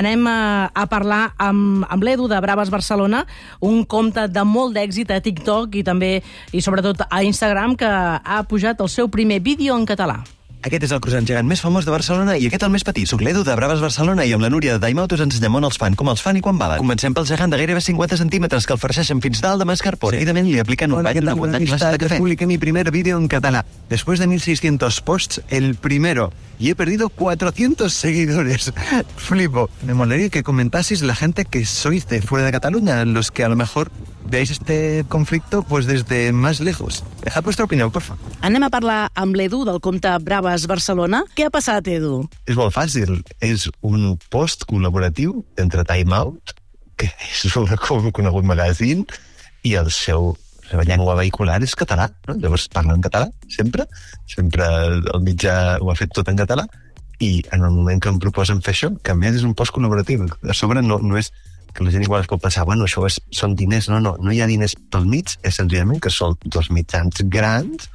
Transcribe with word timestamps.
anem 0.00 0.26
a, 0.26 0.40
a 0.72 0.86
parlar 0.90 1.22
amb, 1.38 1.84
amb 1.88 2.04
l'Edu 2.04 2.28
de 2.30 2.40
Braves 2.40 2.72
Barcelona, 2.72 3.24
un 3.60 3.84
compte 3.84 4.26
de 4.32 4.44
molt 4.48 4.76
d'èxit 4.76 5.12
a 5.12 5.20
TikTok 5.22 5.80
i 5.80 5.86
també, 5.86 6.12
i 6.52 6.64
sobretot 6.64 7.06
a 7.06 7.22
Instagram, 7.26 7.76
que 7.78 7.88
ha 7.88 8.42
pujat 8.48 8.80
el 8.80 8.92
seu 8.92 9.12
primer 9.12 9.40
vídeo 9.44 9.76
en 9.76 9.88
català. 9.88 10.20
Aquest 10.60 10.82
és 10.84 10.90
el 10.92 10.98
croissant 11.00 11.24
gegant 11.24 11.46
més 11.48 11.62
famós 11.64 11.86
de 11.88 11.92
Barcelona 11.94 12.34
i 12.36 12.44
aquest 12.44 12.66
el 12.66 12.72
més 12.74 12.82
petit. 12.84 13.08
Soc 13.08 13.22
l'Edu 13.24 13.40
de 13.48 13.54
Braves 13.56 13.80
Barcelona 13.80 14.26
i 14.28 14.34
amb 14.36 14.44
la 14.44 14.50
Núria 14.52 14.74
de 14.74 14.82
Daimauto 14.82 15.16
us 15.16 15.22
ensenyem 15.24 15.54
on 15.56 15.64
els 15.64 15.78
fan, 15.80 15.94
com 15.96 16.10
els 16.12 16.20
fan 16.20 16.36
i 16.36 16.42
quan 16.44 16.58
valen. 16.60 16.82
Comencem 16.82 17.16
pel 17.16 17.24
gegant 17.30 17.54
de 17.54 17.56
gairebé 17.56 17.80
50 17.80 18.18
centímetres 18.20 18.68
que 18.68 18.76
el 18.76 18.80
farceixen 18.82 19.22
fins 19.24 19.40
dalt 19.40 19.64
de 19.64 19.68
mascarpone. 19.70 20.18
Seguidament 20.18 20.50
li 20.50 20.58
apliquen 20.60 20.92
un 20.92 21.06
bany 21.06 21.22
de 21.24 21.62
clase 21.64 21.94
de 21.94 22.02
café. 22.04 22.18
Publiqué 22.20 22.44
mi 22.50 22.58
primer 22.60 22.90
vídeo 22.92 23.16
en 23.16 23.24
catalán. 23.32 23.64
Después 23.88 24.20
de 24.20 24.26
1600 24.28 25.00
posts, 25.00 25.40
el 25.48 25.76
primero. 25.76 26.30
Y 26.58 26.68
he 26.68 26.74
perdido 26.74 27.08
400 27.08 27.90
seguidores. 27.90 28.70
Flipo. 29.16 29.70
Me 29.86 29.94
molaría 29.94 30.28
que 30.28 30.42
comentaseis 30.42 31.00
la 31.00 31.14
gente 31.14 31.46
que 31.46 31.64
sois 31.64 32.06
de 32.06 32.20
fuera 32.20 32.44
de 32.44 32.52
Cataluña, 32.52 33.06
los 33.06 33.30
que 33.30 33.44
a 33.44 33.48
lo 33.48 33.56
mejor 33.56 33.90
veis 34.26 34.50
este 34.50 35.04
conflicto 35.08 35.62
pues 35.62 35.86
desde 35.86 36.32
más 36.32 36.60
lejos. 36.60 37.04
Dejad 37.24 37.42
vuestra 37.42 37.64
opinión, 37.64 37.90
por 37.90 38.02
favor. 38.02 38.24
Anem 38.40 38.66
a 38.66 38.70
parlar 38.70 39.10
amb 39.14 39.36
l'Edu 39.36 39.64
del 39.64 39.80
compte 39.80 40.10
Braves 40.22 40.66
Barcelona. 40.70 41.24
Què 41.36 41.48
ha 41.48 41.54
passat, 41.54 41.88
Edu? 41.88 42.24
És 42.46 42.58
molt 42.58 42.74
fàcil. 42.74 43.20
És 43.40 43.68
un 43.80 44.14
post 44.30 44.66
col·laboratiu 44.70 45.42
entre 45.60 45.84
Time 45.88 46.14
Out, 46.16 46.54
que 46.96 47.08
és 47.08 47.56
un 47.56 48.12
conegut 48.12 48.44
magazín, 48.44 49.06
i 49.62 49.74
el 49.76 49.90
seu 49.90 50.36
la 50.70 50.76
seva 50.76 50.84
llengua 50.86 51.16
vehicular 51.18 51.56
és 51.66 51.74
català, 51.74 52.04
no? 52.28 52.36
llavors 52.38 52.68
parla 52.70 52.94
en 52.94 53.02
català, 53.02 53.26
sempre, 53.50 53.88
sempre 54.30 54.68
el 55.00 55.24
mitjà 55.26 55.80
ho 55.82 55.90
ha 55.90 55.96
fet 55.98 56.12
tot 56.14 56.28
en 56.30 56.38
català, 56.38 56.68
i 57.18 57.42
en 57.50 57.64
el 57.66 57.74
moment 57.74 57.98
que 58.00 58.08
em 58.08 58.20
proposen 58.22 58.62
fer 58.62 58.76
això, 58.76 58.90
que 59.02 59.10
a 59.10 59.18
més 59.18 59.34
és 59.34 59.42
un 59.42 59.56
post 59.58 59.74
col·laboratiu, 59.74 60.28
a 60.30 60.54
sobre 60.54 60.84
no, 60.86 61.00
no 61.02 61.18
és 61.18 61.32
que 61.74 61.84
la 61.84 61.92
gent 61.94 62.04
igual 62.04 62.22
es 62.24 62.28
pot 62.30 62.42
pensar, 62.42 62.64
bueno, 62.68 62.86
això 62.86 63.04
és, 63.06 63.20
són 63.34 63.54
diners, 63.58 63.88
no, 63.92 64.00
no, 64.02 64.16
no 64.20 64.34
hi 64.34 64.40
ha 64.42 64.48
diners 64.50 64.76
pel 64.90 65.06
mig, 65.08 65.36
és 65.46 65.58
senzillament 65.60 66.00
que 66.02 66.12
són 66.12 66.36
dos 66.44 66.70
mitjans 66.74 67.22
grans 67.32 67.88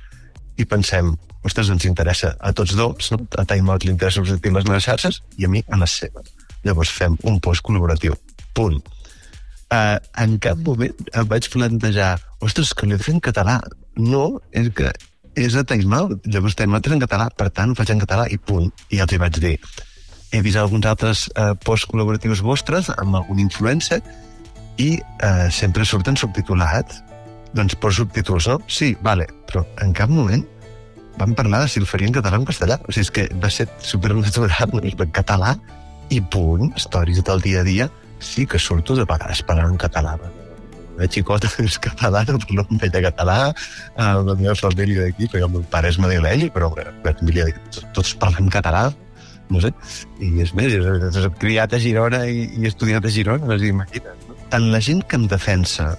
i 0.57 0.65
pensem, 0.69 1.13
ostres, 1.45 1.69
ens 1.73 1.85
interessa 1.85 2.35
a 2.39 2.53
tots 2.55 2.75
dos, 2.77 3.11
no? 3.11 3.21
a 3.37 3.45
Time 3.45 3.71
Out 3.71 3.85
li 3.85 3.93
interessa 3.93 4.23
sortir 4.25 4.53
les 4.55 4.67
meves 4.67 4.87
xarxes 4.87 5.21
i 5.37 5.47
a 5.47 5.51
mi 5.51 5.63
a 5.69 5.79
les 5.81 5.97
seves. 6.01 6.31
Llavors 6.65 6.91
fem 6.91 7.17
un 7.29 7.39
post 7.43 7.65
col·laboratiu. 7.65 8.15
Punt. 8.57 8.79
Uh, 9.73 9.97
en 10.21 10.37
cap 10.41 10.59
moment 10.63 11.09
em 11.13 11.27
vaig 11.29 11.49
plantejar 11.51 12.15
ostres, 12.45 12.73
que 12.73 12.87
l'he 12.89 12.97
fer 13.01 13.17
en 13.17 13.21
català. 13.27 13.59
No, 13.99 14.39
és 14.55 14.71
que 14.77 14.89
és 15.35 15.57
a 15.59 15.65
Time 15.67 15.99
Out. 15.99 16.25
Llavors 16.31 16.55
Time 16.57 16.77
Out 16.77 16.87
és 16.87 16.95
en 16.95 17.03
català, 17.03 17.27
per 17.37 17.51
tant 17.51 17.71
ho 17.71 17.77
faig 17.77 17.91
en 17.93 18.01
català 18.01 18.29
i 18.31 18.39
punt. 18.39 18.71
I 18.89 19.03
els 19.03 19.13
hi 19.13 19.21
vaig 19.21 19.37
dir 19.43 19.57
he 20.35 20.41
vist 20.43 20.59
alguns 20.59 20.85
altres 20.89 21.25
eh, 21.35 21.53
posts 21.63 21.87
col·laboratius 21.91 22.43
vostres 22.43 22.89
amb 22.93 23.15
algun 23.15 23.39
influencer 23.39 24.01
i 24.81 24.95
eh, 24.99 25.47
sempre 25.51 25.85
surten 25.87 26.17
subtitulats. 26.19 27.01
Doncs 27.55 27.77
poso 27.79 28.03
subtítols, 28.03 28.49
no? 28.51 28.59
Sí, 28.67 28.91
vale, 29.01 29.29
però 29.47 29.63
en 29.83 29.93
cap 29.95 30.11
moment 30.11 30.43
vam 31.15 31.31
parlar 31.37 31.61
de 31.63 31.69
si 31.71 31.79
el 31.79 31.87
faria 31.87 32.09
en 32.09 32.15
català 32.17 32.35
o 32.35 32.43
en 32.43 32.47
castellà. 32.49 32.79
O 32.83 32.91
sigui, 32.91 33.05
és 33.05 33.11
que 33.15 33.27
va 33.39 33.51
ser 33.51 33.69
supernatural, 33.79 34.81
en 34.83 35.13
català 35.15 35.55
i 36.11 36.19
punt, 36.19 36.73
històries 36.75 37.23
del 37.23 37.39
dia 37.41 37.61
a 37.61 37.67
dia, 37.67 37.87
sí 38.19 38.45
que 38.45 38.59
surto 38.59 38.95
de 38.95 39.07
vegades 39.07 39.41
parlant 39.47 39.71
en 39.71 39.79
català. 39.79 40.17
La 40.99 41.07
xicota 41.11 41.47
és 41.63 41.79
catalana, 41.79 42.35
parlo 42.43 42.67
amb 42.67 42.83
ella 42.83 43.05
català, 43.07 43.39
la 43.95 44.35
meva 44.35 44.55
família 44.59 45.07
d'aquí, 45.07 45.31
perquè 45.31 45.47
el 45.47 45.55
meu 45.55 45.63
pare 45.71 45.91
és 45.91 45.99
madrileny, 45.99 46.49
però 46.51 46.73
la 46.75 47.15
família 47.15 47.47
tots, 47.95 48.13
parlem 48.19 48.51
català, 48.51 48.89
no 49.49 49.61
sé, 49.61 49.71
i 50.23 50.31
és 50.43 50.53
més, 50.57 50.73
he 50.73 51.29
criat 51.39 51.75
a 51.75 51.79
Girona 51.81 52.23
i, 52.29 52.47
i 52.57 52.69
estudiat 52.69 53.05
a 53.05 53.11
Girona, 53.13 53.49
no 53.49 53.57
imagina't. 53.57 54.25
No? 54.29 54.37
Tant 54.51 54.69
la 54.73 54.81
gent 54.83 55.03
que 55.09 55.19
em 55.19 55.27
defensa 55.31 55.93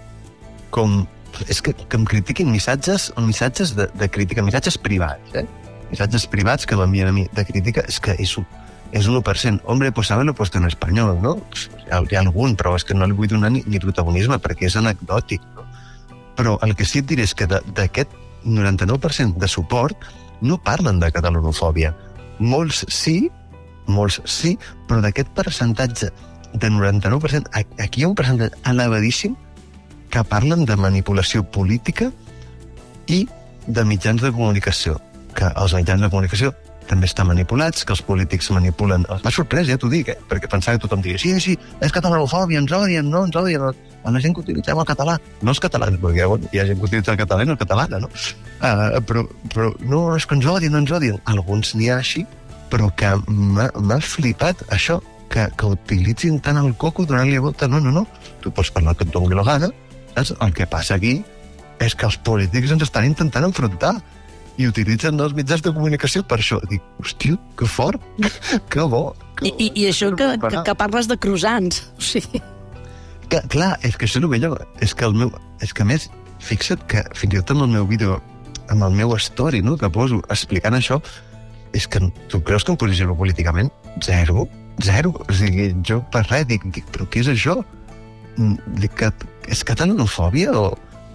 com... 0.74 1.04
És 1.52 1.60
que, 1.60 1.74
que 1.76 1.98
em 1.98 2.06
critiquin 2.08 2.48
missatges, 2.48 3.10
missatges 3.20 3.74
de, 3.76 3.90
de 3.92 4.08
crítica, 4.08 4.44
missatges 4.44 4.78
privats, 4.80 5.34
eh? 5.36 5.44
Missatges 5.90 6.24
privats 6.32 6.64
que 6.66 6.78
m'envien 6.78 7.10
a 7.10 7.14
mi 7.14 7.26
de 7.36 7.44
crítica, 7.44 7.84
és 7.86 7.98
que 8.02 8.14
és 8.22 8.32
un, 8.40 8.46
és 8.96 9.06
un 9.06 9.18
1%. 9.20 9.60
Hombre, 9.66 9.92
pues 9.92 10.10
lo 10.10 10.34
puesto 10.34 10.58
en 10.58 10.64
espanyol, 10.64 11.20
no? 11.20 11.36
Hi 11.36 11.90
ha, 11.90 12.00
hi 12.00 12.16
ha 12.16 12.20
algun, 12.20 12.56
però 12.56 12.74
és 12.76 12.84
que 12.84 12.94
no 12.94 13.06
li 13.06 13.12
vull 13.12 13.28
donar 13.28 13.50
ni, 13.52 13.62
ni 13.66 13.80
protagonisme 13.82 14.38
perquè 14.38 14.70
és 14.70 14.76
anecdòtic, 14.76 15.42
no? 15.54 15.66
Però 16.36 16.58
el 16.62 16.74
que 16.76 16.84
sí 16.84 17.00
et 17.00 17.06
diré 17.08 17.24
és 17.24 17.34
que 17.34 17.46
d'aquest 17.48 18.12
99% 18.44 19.36
de 19.36 19.48
suport 19.48 20.08
no 20.40 20.58
parlen 20.62 21.00
de 21.00 21.10
catalanofòbia. 21.12 21.94
Molts 22.38 22.84
sí, 22.92 23.30
molts 23.86 24.20
sí, 24.28 24.56
però 24.88 25.00
d'aquest 25.04 25.30
percentatge 25.36 26.10
de 26.56 26.70
99%, 26.72 27.50
aquí 27.82 28.00
hi 28.00 28.04
ha 28.04 28.10
un 28.10 28.16
percentatge 28.18 28.58
elevadíssim 28.70 29.36
que 30.10 30.22
parlen 30.24 30.64
de 30.64 30.76
manipulació 30.80 31.44
política 31.44 32.10
i 33.06 33.26
de 33.66 33.84
mitjans 33.84 34.22
de 34.22 34.32
comunicació, 34.32 35.00
que 35.34 35.50
els 35.54 35.74
mitjans 35.74 36.02
de 36.02 36.10
comunicació 36.10 36.54
també 36.88 37.08
estan 37.08 37.28
manipulats, 37.28 37.84
que 37.86 37.94
els 37.94 38.02
polítics 38.06 38.48
manipulen... 38.54 39.04
M'ha 39.08 39.32
sorprès, 39.34 39.68
ja 39.70 39.78
t'ho 39.80 39.90
dic, 39.92 40.12
eh? 40.12 40.16
perquè 40.30 40.50
pensava 40.50 40.78
que 40.78 40.84
tothom 40.86 41.02
diria 41.04 41.20
sí, 41.20 41.34
sí, 41.42 41.56
és 41.82 41.94
catalanofòbia, 41.94 42.62
ens 42.62 42.72
odien, 42.76 43.10
no, 43.10 43.24
ens 43.26 43.36
odien, 43.38 43.66
a 44.06 44.14
la 44.14 44.22
gent 44.22 44.36
que 44.36 44.44
utilitzem 44.44 44.78
el 44.78 44.88
català. 44.88 45.16
No 45.42 45.54
els 45.54 45.62
catalans, 45.62 45.98
perquè 46.02 46.28
bueno, 46.30 46.48
hi 46.52 46.62
ha 46.62 46.66
gent 46.68 46.78
que 46.80 46.88
utilitza 46.88 47.14
el 47.14 47.20
català 47.20 47.42
i 47.42 47.50
no 47.50 47.56
el 47.56 47.60
català, 47.60 47.88
no? 47.98 48.10
Uh, 48.56 49.02
però, 49.08 49.26
però 49.52 49.72
no, 49.82 50.02
és 50.16 50.26
que 50.26 50.38
ens 50.38 50.46
odien, 50.50 50.74
no 50.74 50.84
ens 50.84 50.94
odien. 50.94 51.20
Alguns 51.32 51.74
n'hi 51.76 51.90
ha 51.90 51.98
així, 52.02 52.24
però 52.70 52.90
que 52.98 53.12
m'ha 53.26 54.00
flipat 54.02 54.66
això, 54.74 55.00
que, 55.32 55.48
que 55.58 55.72
utilitzin 55.74 56.38
tant 56.42 56.60
el 56.60 56.74
coco 56.78 57.06
donant-li 57.06 57.40
volta. 57.42 57.68
No, 57.70 57.80
no, 57.82 57.92
no. 57.92 58.06
Tu 58.42 58.52
pots 58.54 58.70
parlar 58.74 58.94
que 58.96 59.06
et 59.06 59.14
doni 59.14 59.34
la 59.34 59.46
gana, 59.46 59.72
saps? 60.14 60.36
El 60.40 60.54
que 60.54 60.68
passa 60.70 60.96
aquí 60.96 61.18
és 61.82 61.94
que 61.98 62.06
els 62.08 62.16
polítics 62.24 62.72
ens 62.72 62.86
estan 62.86 63.04
intentant 63.08 63.44
enfrontar 63.50 63.96
i 64.56 64.66
utilitzen 64.68 65.20
els 65.20 65.34
mitjans 65.36 65.62
de 65.64 65.72
comunicació 65.74 66.22
per 66.26 66.40
això. 66.40 66.58
Dic, 66.70 66.84
hòstia, 67.02 67.36
que 67.58 67.68
fort, 67.68 68.02
que 68.72 68.86
bo. 68.90 69.10
Que 69.36 69.50
I, 69.50 69.54
i, 69.66 69.70
I 69.82 69.88
això 69.90 70.12
que, 70.16 70.30
que, 70.40 70.62
que 70.66 70.76
parles 70.78 71.10
de 71.10 71.18
croissants, 71.20 71.82
o 71.96 72.04
sigui... 72.04 72.42
Que, 73.26 73.40
clar, 73.50 73.74
és 73.82 73.96
que 73.98 74.06
això 74.06 74.20
és 74.20 74.24
el 74.24 74.30
millor. 74.30 74.60
És 74.84 74.94
que, 74.94 75.06
el 75.08 75.16
meu, 75.18 75.32
és 75.64 75.72
que 75.74 75.82
a 75.82 75.88
més, 75.88 76.06
fixa't 76.46 76.84
que 76.90 77.02
fins 77.18 77.34
i 77.34 77.40
tot 77.40 77.56
en 77.56 77.64
el 77.66 77.72
meu 77.74 77.88
vídeo, 77.90 78.20
amb 78.70 78.86
el 78.86 78.94
meu 78.94 79.16
story, 79.18 79.64
no?, 79.66 79.74
que 79.80 79.90
poso 79.90 80.20
explicant 80.30 80.78
això, 80.78 81.00
és 81.76 81.88
que 81.90 82.00
tu 82.30 82.40
creus 82.46 82.64
que 82.64 82.72
em 82.72 82.78
posiciono 82.80 83.16
políticament? 83.18 83.72
Zero, 84.04 84.46
zero. 84.82 85.12
O 85.26 85.34
sigui, 85.34 85.72
jo 85.84 86.00
per 86.12 86.24
res 86.30 86.46
dic, 86.48 86.64
dic 86.72 86.86
però 86.94 87.08
què 87.10 87.24
és 87.24 87.32
això? 87.34 87.58
Mm, 88.36 88.78
dic 88.80 88.94
que 89.00 89.10
és 89.50 89.62
catalanofòbia 89.66 90.54
o 90.56 90.70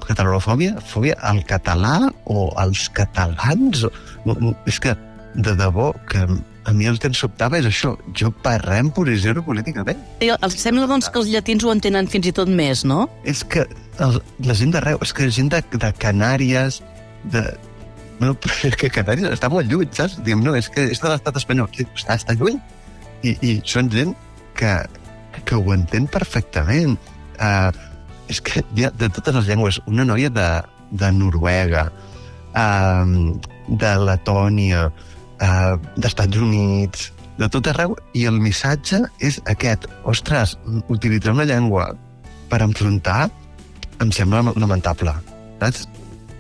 catalanofòbia? 0.07 0.77
Fòbia 0.87 1.17
al 1.27 1.43
català 1.49 2.11
o 2.25 2.49
als 2.59 2.87
catalans? 2.95 3.85
És 4.69 4.79
que, 4.83 4.95
de 5.35 5.55
debò, 5.59 5.91
que 6.09 6.25
a 6.63 6.73
mi 6.73 6.85
el 6.85 6.99
que 7.01 7.09
em 7.09 7.15
sobtava 7.17 7.57
és 7.59 7.67
això. 7.67 7.95
Jo 8.17 8.29
per 8.43 8.59
res 8.63 8.83
em 8.83 8.91
posiciono 8.93 9.43
políticament. 9.45 9.99
I 10.21 10.31
els 10.35 10.57
sembla, 10.61 10.87
doncs, 10.89 11.09
que 11.09 11.21
els 11.21 11.31
llatins 11.31 11.65
ho 11.65 11.73
entenen 11.73 12.09
fins 12.11 12.29
i 12.29 12.35
tot 12.37 12.49
més, 12.49 12.85
no? 12.85 13.07
És 13.27 13.43
que 13.43 13.65
el, 14.03 14.21
la 14.45 14.57
gent 14.57 14.73
d'arreu, 14.75 15.01
és 15.01 15.13
que 15.13 15.27
la 15.27 15.35
gent 15.35 15.51
de, 15.53 15.61
de 15.73 15.91
Canàries, 16.01 16.81
de, 17.33 17.45
no, 18.21 18.35
però 18.37 18.57
és 18.69 18.77
que 18.77 18.91
Canàries 18.93 19.33
està 19.33 19.49
molt 19.49 19.69
lluny, 19.71 19.89
saps? 19.97 20.19
Diem, 20.25 20.43
no, 20.45 20.55
és 20.57 20.69
que 20.71 20.85
és 20.93 21.01
de 21.01 21.09
l'estat 21.09 21.41
espanyol. 21.41 21.71
Està, 21.89 22.19
està 22.19 22.37
lluny. 22.37 22.59
I, 23.25 23.35
I 23.41 23.55
són 23.65 23.89
gent 23.93 24.13
que, 24.57 24.75
que 25.45 25.57
ho 25.57 25.73
entén 25.73 26.07
perfectament. 26.11 26.97
Uh, 27.41 27.71
és 28.31 28.39
que 28.39 28.63
hi 28.75 28.87
ha 28.87 28.91
de 28.95 29.09
totes 29.11 29.35
les 29.35 29.49
llengües, 29.49 29.81
una 29.91 30.05
noia 30.07 30.31
de, 30.31 30.47
de 30.91 31.09
Noruega, 31.15 31.87
uh, 32.55 33.33
de 33.67 33.91
Letònia, 34.07 34.85
uh, 34.91 35.75
d'Estats 35.97 36.39
Units, 36.39 37.09
de 37.41 37.49
tot 37.51 37.67
arreu, 37.71 37.95
i 38.17 38.27
el 38.29 38.39
missatge 38.39 39.01
és 39.23 39.41
aquest. 39.51 39.87
Ostres, 40.07 40.55
utilitzar 40.93 41.35
una 41.35 41.47
llengua 41.49 41.91
per 42.51 42.61
enfrontar 42.63 43.25
em 44.01 44.11
sembla 44.15 44.43
lamentable. 44.55 45.13
Saps? 45.61 45.87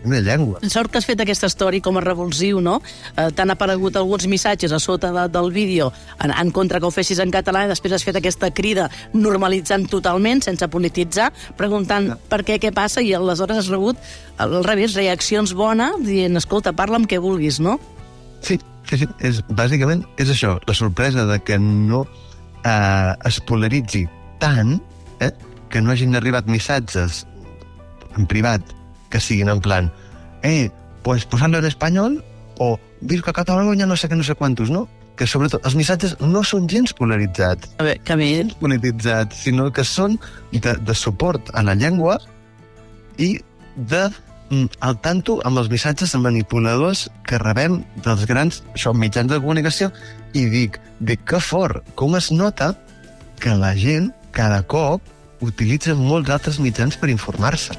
Una 0.03 0.19
llengua. 0.19 0.59
Sort 0.69 0.91
que 0.91 0.99
has 0.99 1.07
fet 1.07 1.21
aquesta 1.21 1.49
història 1.49 1.83
com 1.83 1.97
a 1.97 2.03
revulsiu, 2.03 2.61
no? 2.63 2.79
Eh, 3.15 3.29
T'han 3.35 3.53
aparegut 3.53 3.97
alguns 3.99 4.27
missatges 4.31 4.73
a 4.73 4.79
sota 4.81 5.11
de, 5.13 5.27
del 5.31 5.51
vídeo 5.53 5.91
en, 6.23 6.31
en 6.31 6.51
contra 6.51 6.79
que 6.79 6.89
ho 6.89 6.93
fessis 6.93 7.21
en 7.21 7.31
català 7.33 7.65
i 7.65 7.71
després 7.71 7.93
has 7.95 8.05
fet 8.07 8.17
aquesta 8.17 8.51
crida 8.55 8.89
normalitzant 9.13 9.87
totalment, 9.91 10.41
sense 10.45 10.67
polititzar, 10.71 11.31
preguntant 11.57 12.11
no. 12.13 12.19
per 12.31 12.41
què, 12.47 12.57
què 12.61 12.73
passa, 12.75 13.03
i 13.05 13.13
aleshores 13.17 13.63
has 13.63 13.71
rebut, 13.71 13.99
al 14.41 14.61
revés, 14.65 14.95
reaccions 14.97 15.53
bones, 15.57 16.01
dient, 16.05 16.37
escolta, 16.39 16.73
parla 16.73 17.01
amb 17.01 17.09
què 17.09 17.21
vulguis, 17.21 17.61
no? 17.61 17.77
Sí, 18.41 18.57
sí, 18.89 19.03
sí. 19.03 19.09
És, 19.21 19.43
bàsicament 19.49 20.05
és 20.21 20.33
això, 20.33 20.57
la 20.67 20.77
sorpresa 20.77 21.27
de 21.29 21.37
que 21.45 21.59
no 21.61 22.05
eh, 22.65 23.13
es 23.29 23.41
polaritzi 23.45 24.07
tant, 24.41 24.79
eh, 25.21 25.31
que 25.69 25.81
no 25.81 25.93
hagin 25.93 26.17
arribat 26.17 26.49
missatges 26.49 27.25
en 28.17 28.25
privat 28.27 28.65
que 29.11 29.19
siguin 29.19 29.51
en 29.51 29.61
plan, 29.61 29.91
eh, 30.41 30.71
pues 31.03 31.25
posarlo 31.25 31.59
en 31.59 31.65
español 31.65 32.23
o 32.57 32.79
Visca 33.01 33.33
Catalunya 33.33 33.85
no 33.85 33.97
sé 33.97 34.09
què, 34.09 34.17
no 34.17 34.23
sé 34.23 34.35
quantos, 34.35 34.69
no? 34.69 34.87
que 35.21 35.27
sobretot 35.29 35.61
els 35.67 35.75
missatges 35.77 36.15
no 36.23 36.41
són 36.47 36.65
gens 36.71 36.95
polaritzats, 36.97 37.75
A 37.77 37.85
veure, 37.85 37.99
que 38.01 38.15
bé. 38.17 38.31
polititzats, 38.57 39.43
sinó 39.43 39.69
que 39.69 39.83
són 39.85 40.17
de, 40.51 40.73
de 40.73 40.95
suport 40.97 41.51
a 41.53 41.61
la 41.61 41.75
llengua 41.75 42.17
i 43.21 43.35
de 43.75 44.07
mm, 44.49 44.81
al 44.81 44.97
tanto 45.05 45.37
amb 45.45 45.61
els 45.61 45.69
missatges 45.69 46.15
manipuladors 46.15 47.09
que 47.27 47.37
rebem 47.37 47.83
dels 48.01 48.25
grans 48.25 48.63
això, 48.73 48.95
mitjans 48.97 49.29
de 49.29 49.39
comunicació 49.43 49.91
i 50.33 50.47
dic, 50.49 50.79
dic 50.99 51.21
que 51.27 51.41
fort, 51.43 51.85
com 51.93 52.17
es 52.17 52.31
nota 52.31 52.73
que 53.37 53.53
la 53.53 53.75
gent 53.77 54.09
cada 54.31 54.63
cop 54.63 55.05
utilitza 55.41 55.93
molts 55.97 56.29
altres 56.29 56.57
mitjans 56.61 56.97
per 56.97 57.09
informar-se. 57.13 57.77